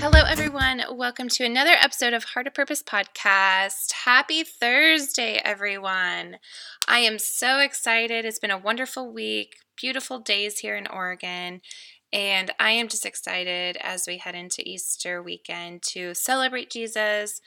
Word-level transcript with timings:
Hello, 0.00 0.20
everyone. 0.20 0.80
Welcome 0.92 1.28
to 1.30 1.44
another 1.44 1.72
episode 1.72 2.12
of 2.12 2.22
Heart 2.22 2.46
of 2.46 2.54
Purpose 2.54 2.84
podcast. 2.84 3.90
Happy 4.04 4.44
Thursday, 4.44 5.40
everyone. 5.44 6.36
I 6.86 7.00
am 7.00 7.18
so 7.18 7.58
excited. 7.58 8.24
It's 8.24 8.38
been 8.38 8.52
a 8.52 8.56
wonderful 8.56 9.12
week, 9.12 9.56
beautiful 9.76 10.20
days 10.20 10.60
here 10.60 10.76
in 10.76 10.86
Oregon. 10.86 11.62
And 12.12 12.52
I 12.60 12.70
am 12.70 12.86
just 12.86 13.04
excited 13.04 13.76
as 13.80 14.04
we 14.06 14.18
head 14.18 14.36
into 14.36 14.62
Easter 14.64 15.20
weekend 15.20 15.82
to 15.88 16.14
celebrate 16.14 16.70
Jesus, 16.70 17.40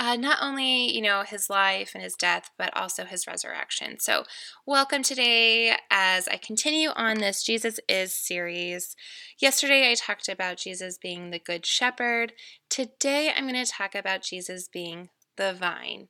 uh, 0.00 0.16
not 0.16 0.38
only 0.40 0.90
you 0.90 1.02
know 1.02 1.22
his 1.22 1.50
life 1.50 1.90
and 1.94 2.02
his 2.02 2.14
death 2.14 2.50
but 2.56 2.74
also 2.74 3.04
his 3.04 3.26
resurrection. 3.26 4.00
So 4.00 4.24
welcome 4.66 5.02
today 5.02 5.76
as 5.90 6.26
i 6.26 6.38
continue 6.38 6.88
on 6.96 7.18
this 7.18 7.42
jesus 7.42 7.78
is 7.86 8.14
series. 8.14 8.96
Yesterday 9.38 9.90
i 9.90 9.94
talked 9.94 10.28
about 10.28 10.56
jesus 10.56 10.96
being 10.96 11.30
the 11.30 11.38
good 11.38 11.66
shepherd. 11.66 12.32
Today 12.70 13.30
i'm 13.36 13.46
going 13.46 13.62
to 13.62 13.70
talk 13.70 13.94
about 13.94 14.22
jesus 14.22 14.68
being 14.68 15.10
the 15.36 15.52
vine 15.52 16.08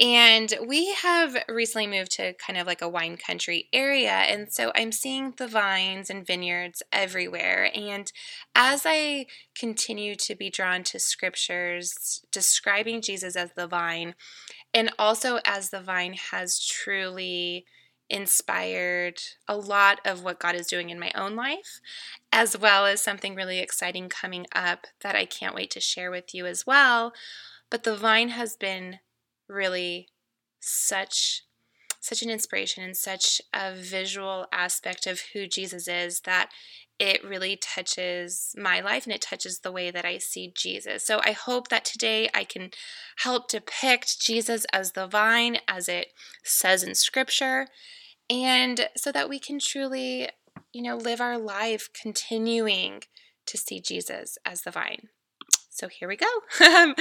and 0.00 0.54
we 0.66 0.92
have 0.94 1.36
recently 1.48 1.86
moved 1.86 2.12
to 2.12 2.32
kind 2.34 2.58
of 2.58 2.66
like 2.66 2.80
a 2.80 2.88
wine 2.88 3.16
country 3.16 3.68
area. 3.72 4.10
And 4.10 4.50
so 4.50 4.72
I'm 4.74 4.90
seeing 4.90 5.34
the 5.36 5.46
vines 5.46 6.08
and 6.08 6.26
vineyards 6.26 6.82
everywhere. 6.90 7.70
And 7.74 8.10
as 8.54 8.82
I 8.86 9.26
continue 9.54 10.14
to 10.16 10.34
be 10.34 10.50
drawn 10.50 10.82
to 10.84 10.98
scriptures 10.98 12.24
describing 12.32 13.02
Jesus 13.02 13.36
as 13.36 13.50
the 13.54 13.66
vine, 13.66 14.14
and 14.72 14.90
also 14.98 15.40
as 15.44 15.70
the 15.70 15.82
vine 15.82 16.14
has 16.30 16.58
truly 16.58 17.66
inspired 18.08 19.20
a 19.46 19.56
lot 19.56 20.00
of 20.04 20.22
what 20.22 20.40
God 20.40 20.54
is 20.54 20.66
doing 20.66 20.90
in 20.90 20.98
my 20.98 21.12
own 21.14 21.36
life, 21.36 21.80
as 22.32 22.56
well 22.58 22.86
as 22.86 23.02
something 23.02 23.34
really 23.34 23.58
exciting 23.58 24.08
coming 24.08 24.46
up 24.54 24.86
that 25.02 25.16
I 25.16 25.26
can't 25.26 25.54
wait 25.54 25.70
to 25.72 25.80
share 25.80 26.10
with 26.10 26.34
you 26.34 26.46
as 26.46 26.66
well. 26.66 27.12
But 27.70 27.84
the 27.84 27.96
vine 27.96 28.30
has 28.30 28.56
been 28.56 28.98
really 29.48 30.08
such 30.60 31.42
such 32.00 32.22
an 32.22 32.30
inspiration 32.30 32.82
and 32.82 32.96
such 32.96 33.40
a 33.54 33.72
visual 33.72 34.46
aspect 34.52 35.06
of 35.06 35.20
who 35.32 35.46
Jesus 35.46 35.86
is 35.86 36.22
that 36.22 36.50
it 36.98 37.24
really 37.24 37.56
touches 37.56 38.54
my 38.58 38.80
life 38.80 39.06
and 39.06 39.14
it 39.14 39.20
touches 39.20 39.60
the 39.60 39.72
way 39.72 39.90
that 39.90 40.04
I 40.04 40.18
see 40.18 40.52
Jesus. 40.56 41.04
So 41.04 41.20
I 41.24 41.32
hope 41.32 41.68
that 41.68 41.84
today 41.84 42.28
I 42.34 42.42
can 42.44 42.70
help 43.18 43.48
depict 43.48 44.20
Jesus 44.20 44.66
as 44.72 44.92
the 44.92 45.06
vine 45.06 45.58
as 45.68 45.88
it 45.88 46.12
says 46.42 46.82
in 46.82 46.94
scripture 46.96 47.68
and 48.28 48.88
so 48.96 49.12
that 49.12 49.28
we 49.28 49.38
can 49.38 49.58
truly, 49.58 50.28
you 50.72 50.82
know, 50.82 50.96
live 50.96 51.20
our 51.20 51.38
life 51.38 51.88
continuing 51.92 53.02
to 53.46 53.56
see 53.56 53.80
Jesus 53.80 54.38
as 54.44 54.62
the 54.62 54.70
vine. 54.70 55.08
So 55.74 55.88
here 55.88 56.06
we 56.06 56.16
go. 56.16 56.26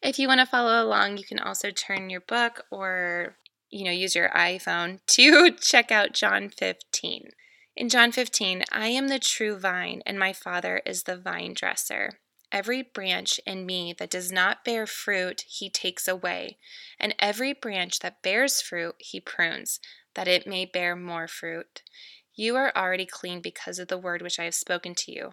if 0.00 0.16
you 0.16 0.28
want 0.28 0.38
to 0.38 0.46
follow 0.46 0.80
along, 0.80 1.18
you 1.18 1.24
can 1.24 1.40
also 1.40 1.72
turn 1.72 2.08
your 2.08 2.20
book 2.20 2.64
or 2.70 3.36
you 3.68 3.84
know, 3.84 3.90
use 3.90 4.14
your 4.14 4.28
iPhone 4.28 5.00
to 5.06 5.50
check 5.50 5.90
out 5.90 6.12
John 6.12 6.48
15. 6.50 7.30
In 7.74 7.88
John 7.88 8.12
15, 8.12 8.64
I 8.70 8.88
am 8.88 9.08
the 9.08 9.18
true 9.18 9.58
vine, 9.58 10.02
and 10.06 10.18
my 10.18 10.32
Father 10.32 10.82
is 10.86 11.02
the 11.02 11.16
vine 11.16 11.54
dresser. 11.54 12.20
Every 12.52 12.82
branch 12.82 13.40
in 13.46 13.64
me 13.64 13.94
that 13.98 14.10
does 14.10 14.30
not 14.30 14.62
bear 14.62 14.86
fruit, 14.86 15.44
he 15.48 15.70
takes 15.70 16.06
away, 16.06 16.58
and 17.00 17.14
every 17.18 17.54
branch 17.54 18.00
that 18.00 18.22
bears 18.22 18.60
fruit, 18.60 18.94
he 18.98 19.18
prunes, 19.20 19.80
that 20.14 20.28
it 20.28 20.46
may 20.46 20.66
bear 20.66 20.94
more 20.94 21.26
fruit. 21.26 21.82
You 22.34 22.56
are 22.56 22.72
already 22.76 23.06
clean 23.06 23.40
because 23.40 23.78
of 23.78 23.88
the 23.88 23.98
word 23.98 24.20
which 24.20 24.38
I 24.38 24.44
have 24.44 24.54
spoken 24.54 24.94
to 24.96 25.12
you. 25.12 25.32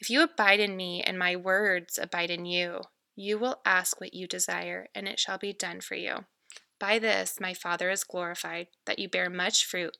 If 0.00 0.10
you 0.10 0.22
abide 0.22 0.60
in 0.60 0.76
me 0.76 1.02
and 1.02 1.18
my 1.18 1.36
words 1.36 1.98
abide 2.00 2.30
in 2.30 2.44
you, 2.44 2.82
you 3.16 3.38
will 3.38 3.60
ask 3.64 4.00
what 4.00 4.14
you 4.14 4.26
desire, 4.26 4.88
and 4.94 5.06
it 5.06 5.20
shall 5.20 5.38
be 5.38 5.52
done 5.52 5.80
for 5.80 5.94
you. 5.94 6.24
By 6.80 6.98
this 6.98 7.38
my 7.40 7.54
Father 7.54 7.90
is 7.90 8.04
glorified, 8.04 8.68
that 8.86 8.98
you 8.98 9.08
bear 9.08 9.30
much 9.30 9.64
fruit, 9.64 9.96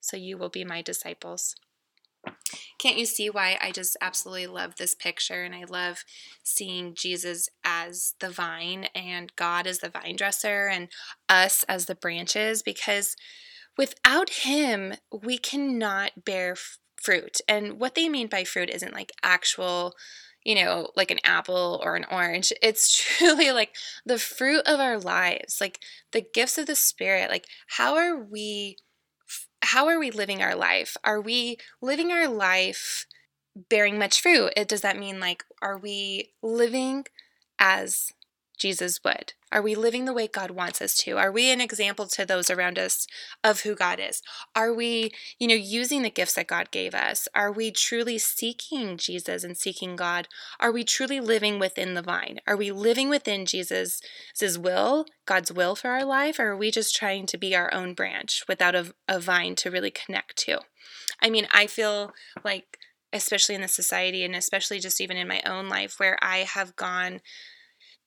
so 0.00 0.16
you 0.16 0.36
will 0.36 0.48
be 0.48 0.64
my 0.64 0.82
disciples. 0.82 1.54
Can't 2.78 2.98
you 2.98 3.06
see 3.06 3.30
why 3.30 3.56
I 3.60 3.70
just 3.70 3.96
absolutely 4.00 4.46
love 4.46 4.76
this 4.76 4.94
picture 4.94 5.44
and 5.44 5.54
I 5.54 5.64
love 5.64 6.04
seeing 6.42 6.94
Jesus 6.94 7.48
as 7.64 8.14
the 8.20 8.30
vine 8.30 8.88
and 8.94 9.34
God 9.36 9.66
as 9.66 9.78
the 9.78 9.88
vine 9.88 10.16
dresser 10.16 10.68
and 10.68 10.88
us 11.28 11.64
as 11.68 11.86
the 11.86 11.94
branches? 11.94 12.62
Because 12.62 13.16
without 13.78 14.30
Him, 14.30 14.94
we 15.10 15.38
cannot 15.38 16.24
bear 16.24 16.56
fruit. 17.06 17.40
And 17.48 17.80
what 17.80 17.94
they 17.94 18.08
mean 18.08 18.28
by 18.28 18.44
fruit 18.44 18.70
isn't 18.70 18.94
like 18.94 19.12
actual, 19.22 19.94
you 20.44 20.56
know, 20.56 20.90
like 20.96 21.12
an 21.12 21.20
apple 21.24 21.80
or 21.84 21.96
an 21.96 22.04
orange. 22.10 22.52
It's 22.62 22.96
truly 22.96 23.52
like 23.52 23.74
the 24.04 24.18
fruit 24.18 24.62
of 24.66 24.80
our 24.80 24.98
lives, 24.98 25.58
like 25.60 25.78
the 26.12 26.24
gifts 26.34 26.58
of 26.58 26.66
the 26.66 26.76
Spirit. 26.76 27.30
Like, 27.30 27.46
how 27.68 27.94
are 27.96 28.16
we? 28.16 28.78
How 29.62 29.88
are 29.88 29.98
we 29.98 30.10
living 30.10 30.42
our 30.42 30.54
life? 30.54 30.96
Are 31.04 31.20
we 31.20 31.58
living 31.82 32.12
our 32.12 32.28
life 32.28 33.06
bearing 33.70 33.98
much 33.98 34.20
fruit? 34.20 34.52
It 34.56 34.68
does 34.68 34.82
that 34.82 34.98
mean 34.98 35.20
like 35.20 35.44
are 35.62 35.78
we 35.78 36.32
living 36.42 37.04
as 37.58 38.12
Jesus 38.56 39.00
would? 39.04 39.34
Are 39.52 39.62
we 39.62 39.74
living 39.74 40.06
the 40.06 40.12
way 40.12 40.26
God 40.26 40.50
wants 40.50 40.82
us 40.82 40.96
to? 40.98 41.18
Are 41.18 41.30
we 41.30 41.50
an 41.50 41.60
example 41.60 42.06
to 42.08 42.26
those 42.26 42.50
around 42.50 42.78
us 42.78 43.06
of 43.44 43.60
who 43.60 43.74
God 43.74 44.00
is? 44.00 44.22
Are 44.54 44.74
we, 44.74 45.12
you 45.38 45.46
know, 45.46 45.54
using 45.54 46.02
the 46.02 46.10
gifts 46.10 46.34
that 46.34 46.48
God 46.48 46.70
gave 46.70 46.94
us? 46.94 47.28
Are 47.34 47.52
we 47.52 47.70
truly 47.70 48.18
seeking 48.18 48.96
Jesus 48.96 49.44
and 49.44 49.56
seeking 49.56 49.94
God? 49.94 50.26
Are 50.58 50.72
we 50.72 50.84
truly 50.84 51.20
living 51.20 51.58
within 51.58 51.94
the 51.94 52.02
vine? 52.02 52.40
Are 52.46 52.56
we 52.56 52.72
living 52.72 53.08
within 53.08 53.46
Jesus' 53.46 54.00
will, 54.58 55.06
God's 55.26 55.52
will 55.52 55.76
for 55.76 55.90
our 55.90 56.04
life? 56.04 56.38
Or 56.38 56.48
are 56.48 56.56
we 56.56 56.70
just 56.70 56.96
trying 56.96 57.26
to 57.26 57.38
be 57.38 57.54
our 57.54 57.72
own 57.72 57.94
branch 57.94 58.42
without 58.48 58.74
a, 58.74 58.94
a 59.06 59.20
vine 59.20 59.54
to 59.56 59.70
really 59.70 59.92
connect 59.92 60.36
to? 60.38 60.60
I 61.22 61.30
mean, 61.30 61.46
I 61.52 61.66
feel 61.66 62.12
like, 62.44 62.78
especially 63.12 63.54
in 63.54 63.60
the 63.60 63.68
society 63.68 64.24
and 64.24 64.34
especially 64.34 64.80
just 64.80 65.00
even 65.00 65.16
in 65.16 65.28
my 65.28 65.40
own 65.46 65.68
life, 65.68 65.94
where 65.98 66.18
I 66.20 66.38
have 66.38 66.76
gone 66.76 67.20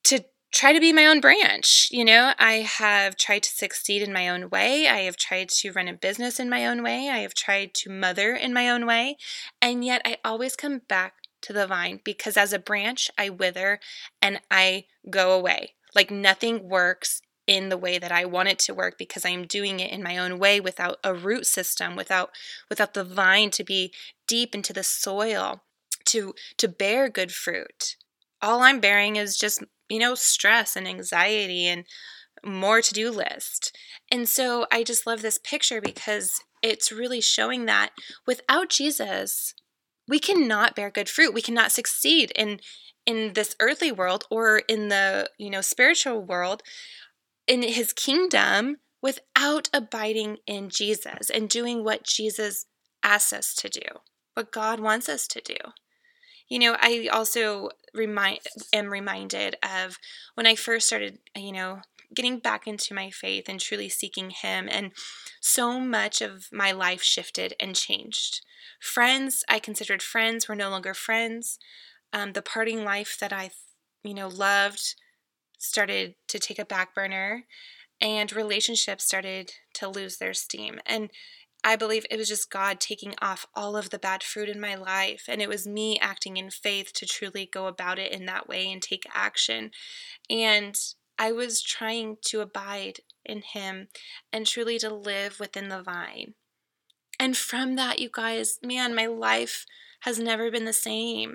to 0.05 0.25
try 0.51 0.73
to 0.73 0.79
be 0.79 0.93
my 0.93 1.05
own 1.05 1.19
branch. 1.21 1.89
You 1.91 2.05
know, 2.05 2.33
I 2.37 2.53
have 2.61 3.15
tried 3.15 3.43
to 3.43 3.49
succeed 3.49 4.01
in 4.01 4.13
my 4.13 4.29
own 4.29 4.49
way. 4.49 4.87
I 4.87 4.99
have 4.99 5.17
tried 5.17 5.49
to 5.49 5.71
run 5.71 5.87
a 5.87 5.93
business 5.93 6.39
in 6.39 6.49
my 6.49 6.65
own 6.65 6.83
way. 6.83 7.09
I 7.09 7.19
have 7.19 7.33
tried 7.33 7.73
to 7.75 7.89
mother 7.89 8.33
in 8.35 8.53
my 8.53 8.69
own 8.69 8.85
way. 8.85 9.17
And 9.61 9.83
yet 9.83 10.01
I 10.05 10.17
always 10.23 10.55
come 10.55 10.81
back 10.87 11.13
to 11.41 11.53
the 11.53 11.67
vine 11.67 11.99
because 12.03 12.37
as 12.37 12.53
a 12.53 12.59
branch, 12.59 13.09
I 13.17 13.29
wither 13.29 13.79
and 14.21 14.41
I 14.49 14.85
go 15.09 15.31
away. 15.31 15.75
Like 15.95 16.11
nothing 16.11 16.67
works 16.67 17.21
in 17.47 17.69
the 17.69 17.77
way 17.77 17.97
that 17.97 18.11
I 18.11 18.25
want 18.25 18.49
it 18.49 18.59
to 18.59 18.75
work 18.75 18.97
because 18.97 19.25
I 19.25 19.29
am 19.29 19.47
doing 19.47 19.79
it 19.79 19.91
in 19.91 20.03
my 20.03 20.17
own 20.17 20.37
way 20.37 20.59
without 20.59 20.97
a 21.03 21.15
root 21.15 21.47
system, 21.47 21.95
without 21.95 22.29
without 22.69 22.93
the 22.93 23.03
vine 23.03 23.49
to 23.51 23.63
be 23.63 23.91
deep 24.27 24.53
into 24.53 24.71
the 24.71 24.83
soil 24.83 25.63
to 26.05 26.35
to 26.57 26.67
bear 26.67 27.09
good 27.09 27.31
fruit. 27.31 27.95
All 28.41 28.61
I'm 28.61 28.79
bearing 28.79 29.15
is 29.15 29.35
just 29.35 29.63
you 29.89 29.99
know, 29.99 30.15
stress 30.15 30.75
and 30.75 30.87
anxiety 30.87 31.67
and 31.67 31.85
more 32.45 32.81
to 32.81 32.93
do 32.93 33.11
list. 33.11 33.75
And 34.11 34.27
so 34.27 34.65
I 34.71 34.83
just 34.83 35.05
love 35.05 35.21
this 35.21 35.37
picture 35.37 35.81
because 35.81 36.41
it's 36.61 36.91
really 36.91 37.21
showing 37.21 37.65
that 37.65 37.91
without 38.25 38.69
Jesus, 38.69 39.53
we 40.07 40.19
cannot 40.19 40.75
bear 40.75 40.89
good 40.89 41.09
fruit. 41.09 41.33
We 41.33 41.41
cannot 41.41 41.71
succeed 41.71 42.31
in 42.35 42.59
in 43.05 43.33
this 43.33 43.55
earthly 43.59 43.91
world 43.91 44.25
or 44.29 44.59
in 44.67 44.89
the, 44.89 45.29
you 45.39 45.49
know, 45.49 45.61
spiritual 45.61 46.21
world 46.21 46.61
in 47.47 47.63
his 47.63 47.91
kingdom 47.91 48.77
without 49.01 49.67
abiding 49.73 50.37
in 50.45 50.69
Jesus 50.69 51.29
and 51.29 51.49
doing 51.49 51.83
what 51.83 52.03
Jesus 52.03 52.67
asks 53.03 53.33
us 53.33 53.55
to 53.55 53.69
do, 53.69 53.81
what 54.35 54.51
God 54.51 54.79
wants 54.79 55.09
us 55.09 55.27
to 55.29 55.41
do. 55.41 55.55
You 56.49 56.59
know, 56.59 56.75
I 56.79 57.07
also 57.11 57.69
remind 57.93 58.39
am 58.73 58.89
reminded 58.89 59.55
of 59.63 59.97
when 60.35 60.47
I 60.47 60.55
first 60.55 60.87
started, 60.87 61.19
you 61.35 61.51
know, 61.51 61.81
getting 62.13 62.39
back 62.39 62.67
into 62.67 62.93
my 62.93 63.11
faith 63.11 63.45
and 63.47 63.59
truly 63.59 63.87
seeking 63.87 64.31
him 64.31 64.67
and 64.69 64.91
so 65.39 65.79
much 65.79 66.21
of 66.21 66.47
my 66.51 66.71
life 66.71 67.03
shifted 67.03 67.53
and 67.59 67.75
changed. 67.75 68.41
Friends 68.79 69.43
I 69.47 69.59
considered 69.59 70.01
friends 70.01 70.47
were 70.47 70.55
no 70.55 70.69
longer 70.69 70.93
friends. 70.93 71.59
Um, 72.11 72.33
the 72.33 72.41
parting 72.41 72.83
life 72.83 73.17
that 73.19 73.31
I, 73.31 73.51
you 74.03 74.15
know, 74.15 74.27
loved 74.27 74.95
started 75.59 76.15
to 76.29 76.39
take 76.39 76.57
a 76.57 76.65
back 76.65 76.95
burner 76.95 77.45
and 78.01 78.31
relationships 78.33 79.05
started 79.05 79.53
to 79.73 79.87
lose 79.87 80.17
their 80.17 80.33
steam. 80.33 80.79
And 80.85 81.09
I 81.63 81.75
believe 81.75 82.05
it 82.09 82.17
was 82.17 82.29
just 82.29 82.49
God 82.49 82.79
taking 82.79 83.15
off 83.21 83.45
all 83.53 83.75
of 83.75 83.89
the 83.89 83.99
bad 83.99 84.23
fruit 84.23 84.49
in 84.49 84.59
my 84.59 84.75
life. 84.75 85.25
And 85.27 85.41
it 85.41 85.49
was 85.49 85.67
me 85.67 85.99
acting 85.99 86.37
in 86.37 86.49
faith 86.49 86.93
to 86.93 87.05
truly 87.05 87.49
go 87.51 87.67
about 87.67 87.99
it 87.99 88.11
in 88.11 88.25
that 88.25 88.47
way 88.47 88.71
and 88.71 88.81
take 88.81 89.03
action. 89.13 89.71
And 90.29 90.75
I 91.17 91.33
was 91.33 91.61
trying 91.61 92.17
to 92.27 92.39
abide 92.39 92.99
in 93.25 93.41
Him 93.41 93.89
and 94.31 94.45
truly 94.45 94.79
to 94.79 94.93
live 94.93 95.39
within 95.39 95.67
the 95.67 95.83
vine. 95.83 96.35
And 97.19 97.35
from 97.35 97.75
that, 97.75 97.99
you 97.99 98.09
guys, 98.11 98.59
man, 98.63 98.95
my 98.95 99.05
life 99.05 99.65
has 100.01 100.17
never 100.17 100.49
been 100.49 100.65
the 100.65 100.73
same. 100.73 101.33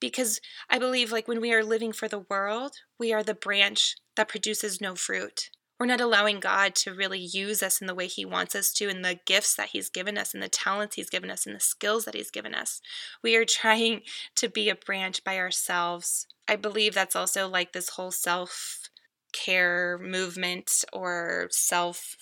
Because 0.00 0.40
I 0.68 0.78
believe, 0.78 1.12
like, 1.12 1.28
when 1.28 1.40
we 1.40 1.52
are 1.52 1.64
living 1.64 1.92
for 1.92 2.08
the 2.08 2.24
world, 2.30 2.72
we 2.98 3.12
are 3.12 3.22
the 3.22 3.34
branch 3.34 3.96
that 4.16 4.28
produces 4.28 4.80
no 4.80 4.94
fruit. 4.94 5.50
We're 5.78 5.86
not 5.86 6.00
allowing 6.00 6.40
God 6.40 6.74
to 6.76 6.94
really 6.94 7.18
use 7.20 7.62
us 7.62 7.80
in 7.80 7.86
the 7.86 7.94
way 7.94 8.06
He 8.06 8.24
wants 8.24 8.54
us 8.54 8.72
to, 8.74 8.88
in 8.88 9.02
the 9.02 9.18
gifts 9.26 9.54
that 9.56 9.70
He's 9.70 9.90
given 9.90 10.16
us, 10.16 10.32
and 10.32 10.42
the 10.42 10.48
talents 10.48 10.96
He's 10.96 11.10
given 11.10 11.30
us, 11.30 11.46
and 11.46 11.54
the 11.54 11.60
skills 11.60 12.06
that 12.06 12.14
He's 12.14 12.30
given 12.30 12.54
us. 12.54 12.80
We 13.22 13.36
are 13.36 13.44
trying 13.44 14.02
to 14.36 14.48
be 14.48 14.68
a 14.68 14.74
branch 14.74 15.22
by 15.22 15.38
ourselves. 15.38 16.26
I 16.48 16.56
believe 16.56 16.94
that's 16.94 17.16
also 17.16 17.46
like 17.48 17.72
this 17.72 17.90
whole 17.90 18.10
self 18.10 18.88
care 19.32 19.98
movement 19.98 20.84
or 20.92 21.48
self 21.50 22.16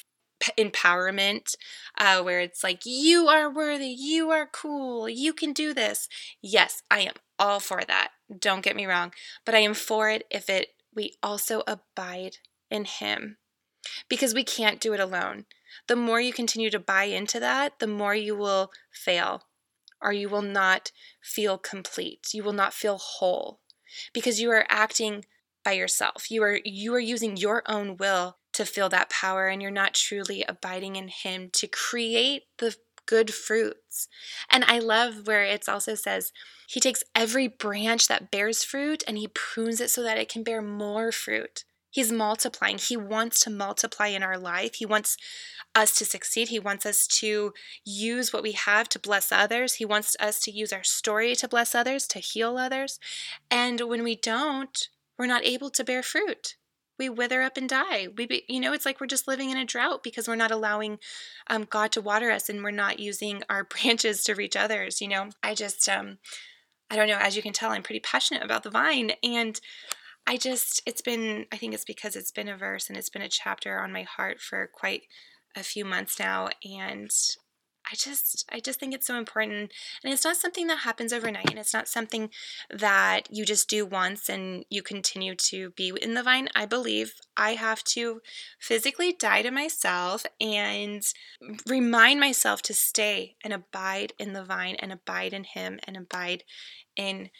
empowerment 0.58 1.54
uh, 1.98 2.22
where 2.22 2.40
it's 2.40 2.64
like 2.64 2.82
you 2.84 3.28
are 3.28 3.48
worthy 3.50 3.86
you 3.86 4.30
are 4.30 4.48
cool 4.52 5.08
you 5.08 5.32
can 5.32 5.52
do 5.52 5.72
this 5.72 6.08
yes 6.42 6.82
i 6.90 7.00
am 7.00 7.14
all 7.38 7.60
for 7.60 7.80
that 7.86 8.08
don't 8.38 8.64
get 8.64 8.76
me 8.76 8.84
wrong 8.84 9.12
but 9.46 9.54
i 9.54 9.58
am 9.58 9.72
for 9.72 10.10
it 10.10 10.24
if 10.30 10.50
it 10.50 10.68
we 10.94 11.14
also 11.22 11.62
abide 11.66 12.38
in 12.70 12.84
him 12.84 13.36
because 14.08 14.34
we 14.34 14.44
can't 14.44 14.80
do 14.80 14.92
it 14.92 15.00
alone 15.00 15.44
the 15.88 15.96
more 15.96 16.20
you 16.20 16.32
continue 16.32 16.70
to 16.70 16.78
buy 16.78 17.04
into 17.04 17.40
that 17.40 17.78
the 17.78 17.86
more 17.86 18.14
you 18.14 18.36
will 18.36 18.70
fail 18.90 19.44
or 20.00 20.12
you 20.12 20.28
will 20.28 20.42
not 20.42 20.92
feel 21.22 21.58
complete 21.58 22.28
you 22.32 22.42
will 22.42 22.52
not 22.52 22.72
feel 22.74 22.98
whole 22.98 23.60
because 24.12 24.40
you 24.40 24.50
are 24.50 24.66
acting 24.68 25.24
by 25.64 25.72
yourself 25.72 26.30
you 26.30 26.42
are 26.42 26.60
you 26.64 26.94
are 26.94 27.00
using 27.00 27.36
your 27.36 27.62
own 27.66 27.96
will 27.96 28.36
to 28.54 28.64
feel 28.64 28.88
that 28.88 29.10
power 29.10 29.48
and 29.48 29.60
you're 29.60 29.70
not 29.70 29.94
truly 29.94 30.44
abiding 30.48 30.96
in 30.96 31.08
Him 31.08 31.50
to 31.52 31.66
create 31.66 32.44
the 32.58 32.76
good 33.06 33.34
fruits. 33.34 34.08
And 34.50 34.64
I 34.64 34.78
love 34.78 35.26
where 35.26 35.42
it 35.42 35.68
also 35.68 35.94
says 35.94 36.32
He 36.66 36.80
takes 36.80 37.04
every 37.14 37.48
branch 37.48 38.08
that 38.08 38.30
bears 38.30 38.64
fruit 38.64 39.02
and 39.06 39.18
He 39.18 39.28
prunes 39.28 39.80
it 39.80 39.90
so 39.90 40.02
that 40.02 40.18
it 40.18 40.28
can 40.28 40.42
bear 40.42 40.62
more 40.62 41.12
fruit. 41.12 41.64
He's 41.94 42.10
multiplying. 42.10 42.78
He 42.78 42.96
wants 42.96 43.38
to 43.40 43.50
multiply 43.50 44.08
in 44.08 44.24
our 44.24 44.36
life. 44.36 44.74
He 44.74 44.86
wants 44.86 45.16
us 45.76 45.96
to 45.98 46.04
succeed. 46.04 46.48
He 46.48 46.58
wants 46.58 46.84
us 46.84 47.06
to 47.06 47.52
use 47.84 48.32
what 48.32 48.42
we 48.42 48.52
have 48.52 48.88
to 48.88 48.98
bless 48.98 49.30
others. 49.30 49.74
He 49.74 49.84
wants 49.84 50.16
us 50.18 50.40
to 50.40 50.50
use 50.50 50.72
our 50.72 50.82
story 50.82 51.36
to 51.36 51.46
bless 51.46 51.72
others, 51.72 52.08
to 52.08 52.18
heal 52.18 52.58
others. 52.58 52.98
And 53.48 53.80
when 53.82 54.02
we 54.02 54.16
don't, 54.16 54.88
we're 55.16 55.26
not 55.26 55.44
able 55.44 55.70
to 55.70 55.84
bear 55.84 56.02
fruit 56.02 56.56
we 56.98 57.08
wither 57.08 57.42
up 57.42 57.56
and 57.56 57.68
die. 57.68 58.08
We, 58.16 58.26
be, 58.26 58.44
you 58.48 58.60
know, 58.60 58.72
it's 58.72 58.86
like 58.86 59.00
we're 59.00 59.06
just 59.06 59.26
living 59.26 59.50
in 59.50 59.56
a 59.56 59.64
drought 59.64 60.02
because 60.02 60.28
we're 60.28 60.36
not 60.36 60.50
allowing 60.50 60.98
um, 61.48 61.66
God 61.68 61.92
to 61.92 62.00
water 62.00 62.30
us 62.30 62.48
and 62.48 62.62
we're 62.62 62.70
not 62.70 62.98
using 62.98 63.42
our 63.48 63.64
branches 63.82 64.22
to 64.24 64.34
reach 64.34 64.56
others. 64.56 65.00
You 65.00 65.08
know, 65.08 65.30
I 65.42 65.54
just, 65.54 65.88
um, 65.88 66.18
I 66.90 66.96
don't 66.96 67.08
know. 67.08 67.18
As 67.18 67.36
you 67.36 67.42
can 67.42 67.52
tell, 67.52 67.72
I'm 67.72 67.82
pretty 67.82 68.00
passionate 68.00 68.44
about 68.44 68.62
the 68.62 68.70
vine, 68.70 69.12
and 69.22 69.60
I 70.26 70.36
just, 70.36 70.82
it's 70.86 71.02
been, 71.02 71.46
I 71.52 71.56
think 71.56 71.74
it's 71.74 71.84
because 71.84 72.16
it's 72.16 72.32
been 72.32 72.48
a 72.48 72.56
verse 72.56 72.88
and 72.88 72.96
it's 72.96 73.10
been 73.10 73.22
a 73.22 73.28
chapter 73.28 73.78
on 73.78 73.92
my 73.92 74.02
heart 74.02 74.40
for 74.40 74.66
quite 74.72 75.02
a 75.56 75.62
few 75.62 75.84
months 75.84 76.18
now, 76.18 76.48
and 76.64 77.10
I 77.90 77.94
just 77.94 78.46
I 78.50 78.60
just 78.60 78.80
think 78.80 78.94
it's 78.94 79.06
so 79.06 79.16
important 79.18 79.72
and 80.02 80.12
it's 80.12 80.24
not 80.24 80.36
something 80.36 80.66
that 80.68 80.78
happens 80.78 81.12
overnight 81.12 81.50
and 81.50 81.58
it's 81.58 81.74
not 81.74 81.88
something 81.88 82.30
that 82.70 83.22
you 83.30 83.44
just 83.44 83.68
do 83.68 83.84
once 83.84 84.28
and 84.28 84.64
you 84.70 84.82
continue 84.82 85.34
to 85.34 85.70
be 85.70 85.92
in 86.00 86.14
the 86.14 86.22
vine. 86.22 86.48
I 86.54 86.64
believe 86.64 87.14
I 87.36 87.52
have 87.52 87.84
to 87.84 88.22
physically 88.58 89.12
die 89.12 89.42
to 89.42 89.50
myself 89.50 90.24
and 90.40 91.02
remind 91.68 92.20
myself 92.20 92.62
to 92.62 92.74
stay 92.74 93.36
and 93.44 93.52
abide 93.52 94.14
in 94.18 94.32
the 94.32 94.44
vine 94.44 94.76
and 94.78 94.90
abide 94.90 95.34
in 95.34 95.44
him 95.44 95.78
and 95.86 95.96
abide 95.96 96.44
in 96.96 97.30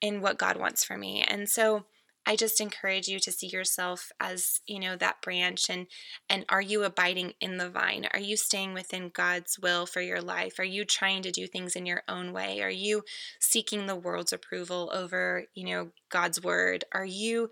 in 0.00 0.20
what 0.20 0.38
God 0.38 0.56
wants 0.56 0.84
for 0.84 0.96
me. 0.96 1.22
And 1.22 1.48
so 1.48 1.86
I 2.28 2.36
just 2.36 2.60
encourage 2.60 3.08
you 3.08 3.18
to 3.20 3.32
see 3.32 3.48
yourself 3.48 4.12
as, 4.20 4.60
you 4.66 4.78
know, 4.80 4.96
that 4.96 5.22
branch 5.22 5.70
and 5.70 5.86
and 6.28 6.44
are 6.50 6.60
you 6.62 6.84
abiding 6.84 7.34
in 7.40 7.56
the 7.56 7.70
vine? 7.70 8.06
Are 8.14 8.20
you 8.20 8.36
staying 8.36 8.74
within 8.74 9.10
God's 9.10 9.58
will 9.58 9.86
for 9.86 10.02
your 10.02 10.20
life? 10.20 10.58
Are 10.60 10.64
you 10.64 10.84
trying 10.84 11.22
to 11.22 11.32
do 11.32 11.46
things 11.48 11.74
in 11.76 11.86
your 11.86 12.02
own 12.08 12.32
way? 12.34 12.62
Are 12.62 12.70
you 12.70 13.02
seeking 13.40 13.86
the 13.86 13.96
world's 13.96 14.34
approval 14.34 14.90
over, 14.94 15.44
you 15.54 15.66
know, 15.66 15.90
God's 16.10 16.42
word? 16.42 16.84
Are 16.92 17.06
you 17.06 17.50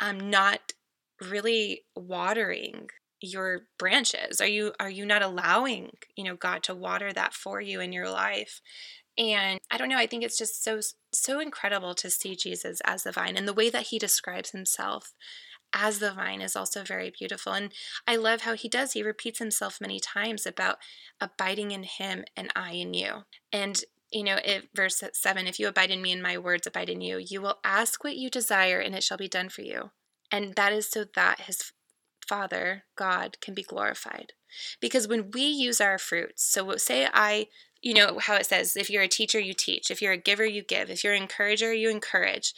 um 0.00 0.30
not 0.30 0.72
really 1.20 1.82
watering 1.96 2.88
your 3.20 3.62
branches? 3.78 4.40
Are 4.40 4.46
you 4.46 4.72
are 4.80 4.90
you 4.90 5.06
not 5.06 5.22
allowing, 5.22 5.90
you 6.16 6.24
know, 6.24 6.36
God 6.36 6.62
to 6.64 6.74
water 6.74 7.12
that 7.12 7.34
for 7.34 7.60
you 7.60 7.80
in 7.80 7.92
your 7.92 8.10
life? 8.10 8.60
And 9.18 9.60
I 9.70 9.76
don't 9.76 9.88
know, 9.88 9.98
I 9.98 10.06
think 10.06 10.22
it's 10.22 10.38
just 10.38 10.62
so 10.62 10.80
so 11.12 11.40
incredible 11.40 11.94
to 11.94 12.10
see 12.10 12.36
Jesus 12.36 12.80
as 12.84 13.02
the 13.02 13.12
vine 13.12 13.36
and 13.36 13.46
the 13.46 13.52
way 13.52 13.68
that 13.70 13.88
he 13.88 13.98
describes 13.98 14.50
himself 14.50 15.12
as 15.72 15.98
the 15.98 16.12
vine 16.12 16.40
is 16.40 16.56
also 16.56 16.82
very 16.82 17.10
beautiful. 17.16 17.52
And 17.52 17.72
I 18.06 18.16
love 18.16 18.42
how 18.42 18.54
he 18.54 18.68
does. 18.68 18.92
He 18.92 19.02
repeats 19.02 19.38
himself 19.38 19.80
many 19.80 20.00
times 20.00 20.46
about 20.46 20.78
abiding 21.20 21.70
in 21.70 21.84
him 21.84 22.24
and 22.36 22.50
I 22.56 22.72
in 22.72 22.94
you. 22.94 23.24
And 23.52 23.80
you 24.10 24.24
know, 24.24 24.38
it, 24.44 24.68
verse 24.74 25.02
7 25.12 25.46
if 25.46 25.60
you 25.60 25.68
abide 25.68 25.90
in 25.90 26.02
me 26.02 26.12
and 26.12 26.22
my 26.22 26.36
words 26.36 26.66
abide 26.66 26.90
in 26.90 27.00
you, 27.00 27.18
you 27.18 27.40
will 27.40 27.58
ask 27.62 28.02
what 28.02 28.16
you 28.16 28.28
desire 28.28 28.80
and 28.80 28.94
it 28.94 29.04
shall 29.04 29.18
be 29.18 29.28
done 29.28 29.48
for 29.48 29.62
you. 29.62 29.90
And 30.32 30.54
that 30.54 30.72
is 30.72 30.88
so 30.90 31.04
that 31.14 31.42
his 31.42 31.72
Father, 32.26 32.84
God, 32.94 33.40
can 33.40 33.54
be 33.54 33.62
glorified. 33.62 34.34
Because 34.80 35.08
when 35.08 35.32
we 35.32 35.42
use 35.42 35.80
our 35.80 35.98
fruits, 35.98 36.44
so 36.44 36.76
say 36.76 37.08
I 37.12 37.48
you 37.82 37.94
know 37.94 38.18
how 38.18 38.34
it 38.36 38.46
says 38.46 38.76
if 38.76 38.90
you're 38.90 39.02
a 39.02 39.08
teacher 39.08 39.40
you 39.40 39.54
teach. 39.54 39.90
If 39.90 40.02
you're 40.02 40.12
a 40.12 40.18
giver 40.18 40.44
you 40.44 40.62
give. 40.62 40.90
If 40.90 41.02
you're 41.02 41.14
an 41.14 41.22
encourager 41.22 41.72
you 41.72 41.90
encourage. 41.90 42.52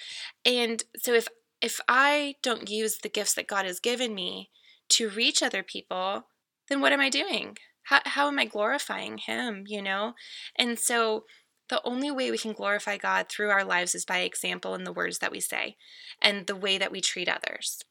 And 0.45 0.83
so 0.97 1.13
if 1.13 1.29
if 1.61 1.81
i 1.89 2.35
don't 2.43 2.69
use 2.69 2.99
the 2.99 3.09
gifts 3.09 3.35
that 3.35 3.47
god 3.47 3.65
has 3.65 3.79
given 3.79 4.15
me 4.15 4.51
to 4.89 5.09
reach 5.09 5.43
other 5.43 5.63
people 5.63 6.27
then 6.69 6.81
what 6.81 6.93
am 6.93 7.01
i 7.01 7.09
doing? 7.09 7.57
How, 7.85 8.01
how 8.05 8.29
am 8.29 8.39
i 8.39 8.45
glorifying 8.45 9.19
him 9.19 9.65
you 9.67 9.81
know? 9.81 10.15
And 10.57 10.79
so 10.79 11.25
the 11.69 11.81
only 11.85 12.11
way 12.11 12.31
we 12.31 12.39
can 12.39 12.53
glorify 12.53 12.97
god 12.97 13.29
through 13.29 13.51
our 13.51 13.65
lives 13.65 13.95
is 13.95 14.05
by 14.05 14.19
example 14.19 14.75
in 14.75 14.85
the 14.85 14.93
words 14.93 15.19
that 15.21 15.33
we 15.33 15.41
say 15.41 15.77
and 16.21 16.47
the 16.47 16.57
way 16.57 16.79
that 16.79 16.93
we 16.93 17.01
treat 17.01 17.29
others 17.29 17.83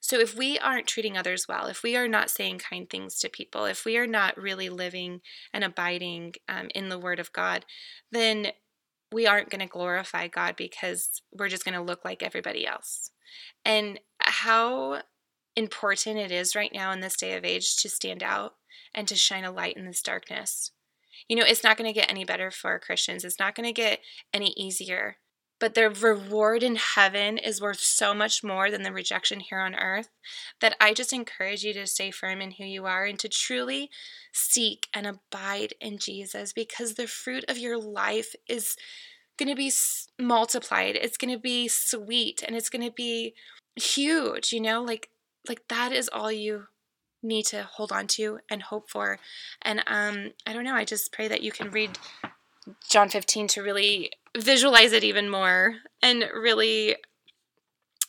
so 0.00 0.18
if 0.18 0.34
we 0.34 0.58
aren't 0.58 0.86
treating 0.86 1.16
others 1.16 1.46
well, 1.46 1.66
if 1.66 1.82
we 1.82 1.94
are 1.94 2.08
not 2.08 2.30
saying 2.30 2.58
kind 2.58 2.88
things 2.88 3.18
to 3.18 3.28
people, 3.28 3.66
if 3.66 3.84
we 3.84 3.98
are 3.98 4.06
not 4.06 4.36
really 4.40 4.70
living 4.70 5.20
and 5.52 5.62
abiding 5.62 6.34
um, 6.48 6.68
in 6.74 6.88
the 6.88 6.98
Word 6.98 7.20
of 7.20 7.32
God, 7.32 7.66
then 8.10 8.48
we 9.12 9.26
aren't 9.26 9.50
going 9.50 9.60
to 9.60 9.66
glorify 9.66 10.26
God 10.26 10.56
because 10.56 11.20
we're 11.32 11.48
just 11.48 11.64
going 11.64 11.74
to 11.74 11.82
look 11.82 12.04
like 12.04 12.22
everybody 12.22 12.66
else. 12.66 13.10
And 13.64 14.00
how 14.20 15.02
important 15.54 16.16
it 16.16 16.30
is 16.30 16.56
right 16.56 16.72
now 16.72 16.92
in 16.92 17.00
this 17.00 17.16
day 17.16 17.36
of 17.36 17.44
age 17.44 17.76
to 17.76 17.88
stand 17.88 18.22
out 18.22 18.54
and 18.94 19.06
to 19.08 19.16
shine 19.16 19.44
a 19.44 19.52
light 19.52 19.76
in 19.76 19.84
this 19.84 20.02
darkness. 20.02 20.70
You 21.28 21.36
know, 21.36 21.44
it's 21.46 21.64
not 21.64 21.76
going 21.76 21.92
to 21.92 21.98
get 21.98 22.10
any 22.10 22.24
better 22.24 22.50
for 22.50 22.78
Christians. 22.78 23.24
It's 23.24 23.38
not 23.38 23.54
going 23.54 23.66
to 23.66 23.72
get 23.72 24.00
any 24.32 24.54
easier 24.56 25.18
but 25.60 25.74
the 25.74 25.90
reward 25.90 26.62
in 26.62 26.76
heaven 26.76 27.38
is 27.38 27.60
worth 27.60 27.80
so 27.80 28.12
much 28.14 28.42
more 28.42 28.70
than 28.70 28.82
the 28.82 28.92
rejection 28.92 29.40
here 29.40 29.60
on 29.60 29.74
earth 29.74 30.08
that 30.60 30.74
I 30.80 30.94
just 30.94 31.12
encourage 31.12 31.62
you 31.62 31.74
to 31.74 31.86
stay 31.86 32.10
firm 32.10 32.40
in 32.40 32.52
who 32.52 32.64
you 32.64 32.86
are 32.86 33.04
and 33.04 33.18
to 33.20 33.28
truly 33.28 33.90
seek 34.32 34.88
and 34.94 35.06
abide 35.06 35.74
in 35.80 35.98
Jesus 35.98 36.52
because 36.52 36.94
the 36.94 37.06
fruit 37.06 37.44
of 37.48 37.58
your 37.58 37.78
life 37.78 38.34
is 38.48 38.74
going 39.38 39.48
to 39.48 39.54
be 39.54 39.70
multiplied. 40.18 40.96
It's 40.96 41.16
going 41.16 41.32
to 41.32 41.40
be 41.40 41.68
sweet 41.68 42.42
and 42.46 42.56
it's 42.56 42.70
going 42.70 42.84
to 42.84 42.92
be 42.92 43.34
huge, 43.76 44.52
you 44.52 44.60
know? 44.60 44.82
Like 44.82 45.10
like 45.48 45.62
that 45.68 45.92
is 45.92 46.10
all 46.12 46.30
you 46.30 46.64
need 47.22 47.44
to 47.46 47.62
hold 47.62 47.92
on 47.92 48.06
to 48.06 48.38
and 48.50 48.62
hope 48.62 48.90
for. 48.90 49.18
And 49.62 49.82
um 49.86 50.32
I 50.46 50.52
don't 50.52 50.64
know, 50.64 50.74
I 50.74 50.84
just 50.84 51.12
pray 51.12 51.28
that 51.28 51.42
you 51.42 51.52
can 51.52 51.70
read 51.70 51.98
John 52.88 53.08
15 53.08 53.48
to 53.48 53.62
really 53.62 54.10
visualize 54.36 54.92
it 54.92 55.04
even 55.04 55.28
more 55.28 55.76
and 56.02 56.24
really 56.34 56.96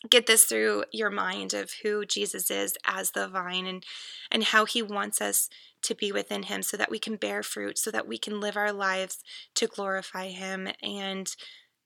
get 0.10 0.26
this 0.26 0.46
through 0.46 0.84
your 0.92 1.10
mind 1.10 1.54
of 1.54 1.72
who 1.84 2.06
Jesus 2.06 2.50
is 2.50 2.76
as 2.86 3.12
the 3.12 3.28
vine 3.28 3.68
and 3.68 3.84
and 4.32 4.46
how 4.46 4.66
he 4.66 4.82
wants 4.82 5.22
us 5.22 5.48
to 5.84 5.94
be 5.94 6.12
within 6.12 6.44
him 6.44 6.64
so 6.64 6.76
that 6.78 6.90
we 6.90 6.98
can 6.98 7.18
bear 7.18 7.44
fruit 7.44 7.78
so 7.78 7.92
that 7.92 8.08
we 8.08 8.18
can 8.18 8.40
live 8.40 8.58
our 8.58 8.74
lives 8.74 9.20
to 9.56 9.68
glorify 9.68 10.30
him 10.30 10.68
and 10.82 11.36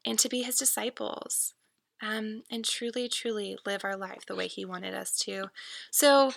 and 0.05 0.17
to 0.19 0.29
be 0.29 0.43
his 0.43 0.55
disciples 0.55 1.53
um, 2.01 2.43
and 2.51 2.65
truly, 2.65 3.07
truly 3.07 3.57
live 3.65 3.83
our 3.83 3.95
life 3.95 4.25
the 4.25 4.35
way 4.35 4.47
He 4.47 4.65
wanted 4.65 4.93
us 4.93 5.17
to. 5.19 5.49
So, 5.91 6.31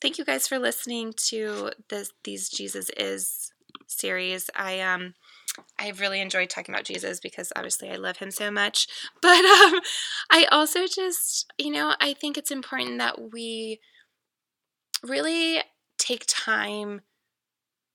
thank 0.00 0.18
you 0.18 0.24
guys 0.24 0.46
for 0.46 0.58
listening 0.58 1.14
to 1.28 1.70
this 1.88 2.12
these 2.24 2.48
Jesus 2.48 2.90
is 2.96 3.52
series. 3.86 4.50
I 4.54 4.80
um 4.80 5.14
I've 5.78 6.00
really 6.00 6.20
enjoyed 6.20 6.50
talking 6.50 6.74
about 6.74 6.84
Jesus 6.84 7.20
because 7.20 7.52
obviously 7.56 7.90
I 7.90 7.96
love 7.96 8.18
him 8.18 8.30
so 8.30 8.50
much. 8.50 8.86
But 9.22 9.44
um 9.44 9.80
I 10.30 10.46
also 10.50 10.86
just, 10.86 11.52
you 11.58 11.70
know, 11.70 11.94
I 12.00 12.14
think 12.14 12.36
it's 12.36 12.50
important 12.50 12.98
that 12.98 13.32
we 13.32 13.80
really 15.02 15.62
take 15.98 16.24
time 16.26 17.02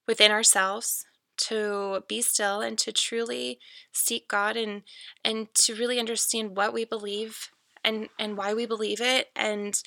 within 0.08 0.32
ourselves 0.32 1.06
to 1.38 2.04
be 2.08 2.22
still 2.22 2.62
and 2.62 2.78
to 2.78 2.92
truly 2.92 3.60
seek 3.92 4.28
God 4.28 4.56
and 4.56 4.84
and 5.24 5.48
to 5.56 5.76
really 5.76 6.00
understand 6.00 6.56
what 6.56 6.74
we 6.74 6.86
believe 6.86 7.50
and 7.84 8.10
and 8.18 8.38
why 8.38 8.54
we 8.54 8.66
believe 8.66 9.02
it 9.02 9.28
and 9.36 9.82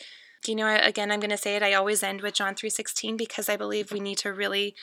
you 0.46 0.54
know 0.54 0.78
again 0.82 1.10
I'm 1.10 1.20
going 1.20 1.30
to 1.30 1.36
say 1.38 1.56
it 1.56 1.62
I 1.62 1.72
always 1.72 2.02
end 2.02 2.20
with 2.20 2.34
John 2.34 2.54
3:16 2.54 3.16
because 3.16 3.48
I 3.48 3.56
believe 3.56 3.90
we 3.90 4.00
need 4.00 4.18
to 4.18 4.32
really 4.32 4.74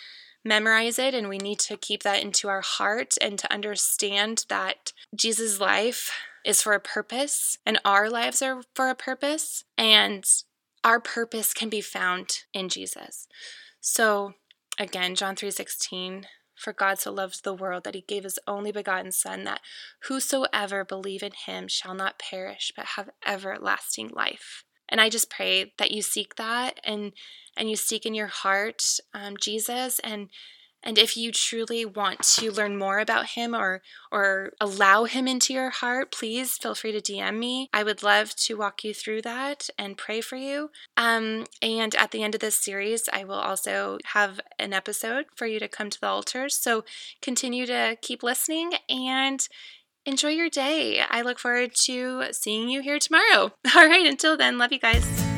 memorize 0.46 1.00
it 1.00 1.14
and 1.14 1.28
we 1.28 1.40
need 1.40 1.60
to 1.60 1.75
keep 1.75 2.04
that 2.04 2.22
into 2.22 2.48
our 2.48 2.62
heart 2.62 3.16
and 3.20 3.38
to 3.40 3.52
understand 3.52 4.46
that 4.48 4.94
Jesus' 5.14 5.60
life 5.60 6.12
is 6.46 6.62
for 6.62 6.74
a 6.74 6.80
purpose 6.80 7.58
and 7.66 7.80
our 7.84 8.10
lives 8.10 8.42
are 8.42 8.62
for 8.75 8.90
a 8.90 8.96
purpose 8.96 9.64
and 9.78 10.24
our 10.84 11.00
purpose 11.00 11.54
can 11.54 11.68
be 11.68 11.82
found 11.82 12.44
in 12.54 12.70
Jesus. 12.70 13.28
So 13.82 14.36
again 14.80 15.16
John 15.16 15.36
3:16 15.36 16.28
for 16.56 16.74
God 16.74 17.00
so 17.00 17.12
loved 17.12 17.44
the 17.44 17.54
world 17.54 17.84
that 17.84 17.96
he 17.96 18.02
gave 18.02 18.24
his 18.24 18.40
only 18.48 18.72
begotten 18.72 19.12
Son, 19.12 19.44
that 19.44 19.62
whosoever 20.04 20.86
believe 20.86 21.22
in 21.22 21.34
him 21.34 21.68
shall 21.68 21.94
not 21.94 22.18
perish, 22.18 22.72
but 22.75 22.86
have 22.96 23.10
everlasting 23.25 24.10
life. 24.10 24.64
And 24.89 25.01
I 25.01 25.10
just 25.10 25.30
pray 25.30 25.74
that 25.77 25.92
you 25.92 26.01
seek 26.01 26.36
that 26.36 26.80
and 26.84 27.12
and 27.58 27.70
you 27.70 27.75
seek 27.75 28.06
in 28.06 28.13
your 28.13 28.27
heart 28.27 29.00
um, 29.13 29.38
Jesus 29.38 30.00
and 30.00 30.30
and 30.86 31.00
if 31.00 31.18
you 31.18 31.32
truly 31.32 31.84
want 31.84 32.22
to 32.22 32.51
learn 32.51 32.77
more 32.77 33.00
about 33.00 33.30
him 33.30 33.56
or 33.56 33.82
or 34.12 34.54
allow 34.62 35.06
him 35.06 35.27
into 35.27 35.51
your 35.51 35.72
heart, 35.72 36.12
please 36.12 36.58
feel 36.58 36.75
free 36.75 36.92
to 36.92 37.01
DM 37.01 37.39
me. 37.39 37.70
I 37.74 37.84
would 37.84 38.04
love 38.04 38.36
to 38.36 38.56
walk 38.56 38.84
you 38.84 38.94
through 38.94 39.24
that 39.24 39.68
and 39.80 39.98
pray 39.98 40.22
for 40.22 40.36
you. 40.36 40.70
Um, 40.96 41.46
and 41.62 41.96
at 41.96 42.12
the 42.12 42.24
end 42.24 42.36
of 42.36 42.42
this 42.42 42.58
series, 42.58 43.10
I 43.12 43.24
will 43.24 43.34
also 43.34 43.98
have 44.13 44.39
an 44.60 44.74
episode 44.74 45.25
for 45.36 45.48
you 45.48 45.60
to 45.60 45.68
come 45.68 45.89
to 45.89 46.00
the 46.00 46.08
altar. 46.08 46.50
So 46.50 46.86
continue 47.20 47.65
to 47.65 47.98
keep 48.01 48.22
listening 48.22 48.74
and 48.88 49.46
enjoy 50.05 50.29
your 50.29 50.50
day. 50.50 51.01
I 51.09 51.21
look 51.21 51.39
forward 51.39 51.71
to 51.85 52.27
seeing 52.31 52.69
you 52.69 52.81
here 52.81 53.00
tomorrow. 53.00 53.53
All 53.75 53.88
right, 53.88 54.05
until 54.05 54.38
then, 54.38 54.57
love 54.57 54.71
you 54.71 54.79
guys. 54.79 55.35